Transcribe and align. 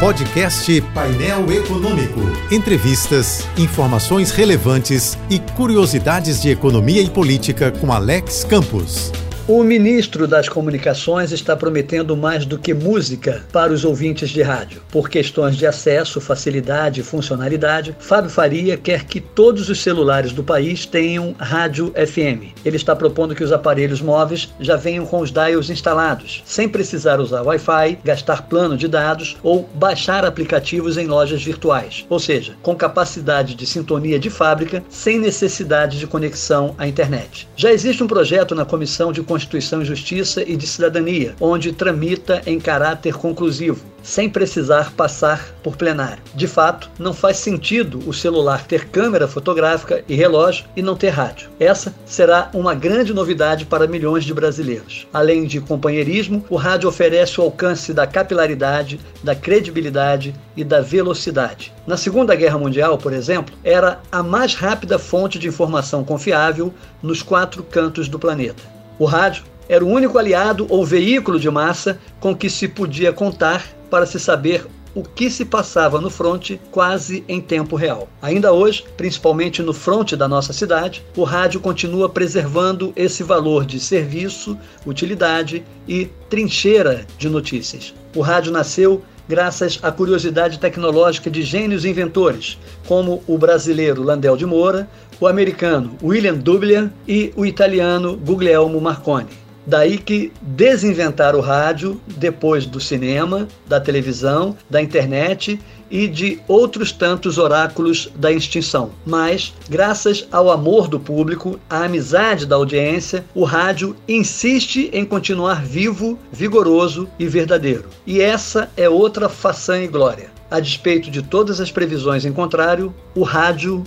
Podcast 0.00 0.80
Painel 0.94 1.52
Econômico. 1.52 2.20
Entrevistas, 2.50 3.46
informações 3.58 4.30
relevantes 4.30 5.18
e 5.28 5.38
curiosidades 5.38 6.40
de 6.40 6.48
economia 6.48 7.02
e 7.02 7.10
política 7.10 7.70
com 7.70 7.92
Alex 7.92 8.42
Campos. 8.42 9.12
O 9.48 9.64
ministro 9.64 10.28
das 10.28 10.48
Comunicações 10.48 11.32
está 11.32 11.56
prometendo 11.56 12.16
mais 12.16 12.46
do 12.46 12.56
que 12.56 12.72
música 12.72 13.44
para 13.52 13.72
os 13.72 13.84
ouvintes 13.84 14.30
de 14.30 14.42
rádio. 14.42 14.80
Por 14.92 15.08
questões 15.08 15.56
de 15.56 15.66
acesso, 15.66 16.20
facilidade 16.20 17.00
e 17.00 17.04
funcionalidade, 17.04 17.96
Fábio 17.98 18.30
Faria 18.30 18.76
quer 18.76 19.04
que 19.04 19.20
todos 19.20 19.68
os 19.68 19.82
celulares 19.82 20.32
do 20.32 20.44
país 20.44 20.86
tenham 20.86 21.34
rádio 21.36 21.92
FM. 21.96 22.54
Ele 22.64 22.76
está 22.76 22.94
propondo 22.94 23.34
que 23.34 23.42
os 23.42 23.50
aparelhos 23.50 24.00
móveis 24.00 24.54
já 24.60 24.76
venham 24.76 25.04
com 25.04 25.20
os 25.20 25.32
dials 25.32 25.68
instalados, 25.68 26.42
sem 26.44 26.68
precisar 26.68 27.18
usar 27.18 27.42
Wi-Fi, 27.42 27.98
gastar 28.04 28.42
plano 28.42 28.76
de 28.76 28.86
dados 28.86 29.36
ou 29.42 29.68
baixar 29.74 30.24
aplicativos 30.24 30.96
em 30.96 31.06
lojas 31.06 31.42
virtuais. 31.42 32.06
Ou 32.08 32.20
seja, 32.20 32.54
com 32.62 32.76
capacidade 32.76 33.56
de 33.56 33.66
sintonia 33.66 34.18
de 34.18 34.30
fábrica, 34.30 34.84
sem 34.88 35.18
necessidade 35.18 35.98
de 35.98 36.06
conexão 36.06 36.74
à 36.78 36.86
internet. 36.86 37.48
Já 37.56 37.72
existe 37.72 38.04
um 38.04 38.06
projeto 38.06 38.54
na 38.54 38.64
Comissão 38.64 39.12
de 39.12 39.22
Constituição 39.30 39.80
e 39.80 39.84
Justiça 39.84 40.42
e 40.42 40.56
de 40.56 40.66
Cidadania, 40.66 41.36
onde 41.40 41.70
tramita 41.70 42.42
em 42.44 42.58
caráter 42.58 43.14
conclusivo, 43.14 43.86
sem 44.02 44.28
precisar 44.28 44.92
passar 44.94 45.54
por 45.62 45.76
plenário. 45.76 46.20
De 46.34 46.48
fato, 46.48 46.90
não 46.98 47.14
faz 47.14 47.36
sentido 47.36 48.00
o 48.08 48.12
celular 48.12 48.66
ter 48.66 48.88
câmera 48.88 49.28
fotográfica 49.28 50.02
e 50.08 50.16
relógio 50.16 50.64
e 50.74 50.82
não 50.82 50.96
ter 50.96 51.10
rádio. 51.10 51.48
Essa 51.60 51.94
será 52.04 52.50
uma 52.52 52.74
grande 52.74 53.14
novidade 53.14 53.64
para 53.64 53.86
milhões 53.86 54.24
de 54.24 54.34
brasileiros. 54.34 55.06
Além 55.12 55.44
de 55.44 55.60
companheirismo, 55.60 56.44
o 56.50 56.56
rádio 56.56 56.88
oferece 56.88 57.40
o 57.40 57.44
alcance 57.44 57.94
da 57.94 58.08
capilaridade, 58.08 58.98
da 59.22 59.36
credibilidade 59.36 60.34
e 60.56 60.64
da 60.64 60.80
velocidade. 60.80 61.72
Na 61.86 61.96
Segunda 61.96 62.34
Guerra 62.34 62.58
Mundial, 62.58 62.98
por 62.98 63.12
exemplo, 63.12 63.54
era 63.62 64.00
a 64.10 64.24
mais 64.24 64.56
rápida 64.56 64.98
fonte 64.98 65.38
de 65.38 65.46
informação 65.46 66.02
confiável 66.02 66.74
nos 67.00 67.22
quatro 67.22 67.62
cantos 67.62 68.08
do 68.08 68.18
planeta. 68.18 68.79
O 69.00 69.06
rádio 69.06 69.44
era 69.66 69.82
o 69.82 69.88
único 69.88 70.18
aliado 70.18 70.66
ou 70.68 70.84
veículo 70.84 71.40
de 71.40 71.50
massa 71.50 71.98
com 72.20 72.36
que 72.36 72.50
se 72.50 72.68
podia 72.68 73.14
contar 73.14 73.66
para 73.88 74.04
se 74.04 74.20
saber 74.20 74.66
o 74.94 75.02
que 75.02 75.30
se 75.30 75.44
passava 75.44 76.00
no 76.00 76.10
fronte 76.10 76.60
quase 76.70 77.24
em 77.28 77.40
tempo 77.40 77.76
real. 77.76 78.08
Ainda 78.20 78.52
hoje, 78.52 78.84
principalmente 78.96 79.62
no 79.62 79.72
fronte 79.72 80.16
da 80.16 80.26
nossa 80.28 80.52
cidade, 80.52 81.04
o 81.16 81.24
rádio 81.24 81.60
continua 81.60 82.08
preservando 82.08 82.92
esse 82.96 83.22
valor 83.22 83.64
de 83.64 83.78
serviço, 83.78 84.58
utilidade 84.86 85.64
e 85.86 86.08
trincheira 86.28 87.06
de 87.18 87.28
notícias. 87.28 87.94
O 88.14 88.20
rádio 88.20 88.52
nasceu 88.52 89.02
graças 89.28 89.78
à 89.80 89.92
curiosidade 89.92 90.58
tecnológica 90.58 91.30
de 91.30 91.42
gênios 91.42 91.84
inventores, 91.84 92.58
como 92.86 93.22
o 93.28 93.38
brasileiro 93.38 94.02
Landel 94.02 94.36
de 94.36 94.44
Moura, 94.44 94.90
o 95.20 95.26
americano 95.28 95.96
William 96.02 96.34
Dublian 96.34 96.90
e 97.06 97.32
o 97.36 97.46
italiano 97.46 98.16
Guglielmo 98.16 98.80
Marconi. 98.80 99.49
Daí 99.70 99.98
que 99.98 100.32
desinventar 100.42 101.36
o 101.36 101.40
rádio 101.40 102.00
depois 102.16 102.66
do 102.66 102.80
cinema, 102.80 103.46
da 103.68 103.78
televisão, 103.78 104.56
da 104.68 104.82
internet 104.82 105.60
e 105.88 106.08
de 106.08 106.40
outros 106.48 106.90
tantos 106.90 107.38
oráculos 107.38 108.10
da 108.16 108.32
extinção. 108.32 108.90
Mas, 109.06 109.54
graças 109.68 110.26
ao 110.32 110.50
amor 110.50 110.88
do 110.88 110.98
público, 110.98 111.56
à 111.70 111.84
amizade 111.84 112.46
da 112.46 112.56
audiência, 112.56 113.24
o 113.32 113.44
rádio 113.44 113.94
insiste 114.08 114.90
em 114.92 115.04
continuar 115.04 115.64
vivo, 115.64 116.18
vigoroso 116.32 117.08
e 117.16 117.28
verdadeiro. 117.28 117.84
E 118.04 118.20
essa 118.20 118.68
é 118.76 118.88
outra 118.88 119.28
façanha 119.28 119.84
e 119.84 119.88
glória. 119.88 120.32
A 120.50 120.58
despeito 120.58 121.12
de 121.12 121.22
todas 121.22 121.60
as 121.60 121.70
previsões 121.70 122.24
em 122.24 122.32
contrário, 122.32 122.92
o 123.14 123.22
rádio 123.22 123.84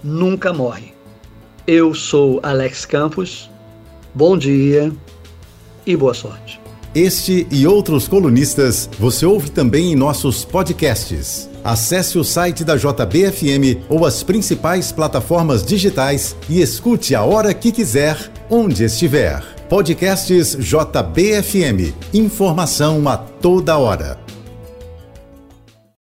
nunca 0.00 0.52
morre. 0.52 0.94
Eu 1.66 1.92
sou 1.92 2.38
Alex 2.40 2.84
Campos. 2.86 3.50
Bom 4.14 4.38
dia 4.38 4.92
e 5.86 5.96
boa 5.96 6.14
sorte. 6.14 6.60
Este 6.94 7.46
e 7.50 7.66
outros 7.66 8.06
colunistas 8.06 8.88
você 8.98 9.26
ouve 9.26 9.50
também 9.50 9.92
em 9.92 9.96
nossos 9.96 10.44
podcasts. 10.44 11.50
Acesse 11.64 12.18
o 12.18 12.22
site 12.22 12.62
da 12.62 12.76
JBFM 12.76 13.84
ou 13.88 14.06
as 14.06 14.22
principais 14.22 14.92
plataformas 14.92 15.64
digitais 15.64 16.36
e 16.48 16.60
escute 16.60 17.14
a 17.14 17.22
hora 17.22 17.52
que 17.52 17.72
quiser, 17.72 18.16
onde 18.48 18.84
estiver. 18.84 19.42
Podcasts 19.68 20.56
JBFM. 20.56 21.92
Informação 22.12 23.08
a 23.08 23.16
toda 23.16 23.76
hora. 23.76 24.23